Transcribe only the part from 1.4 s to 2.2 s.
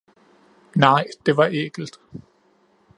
ækelt!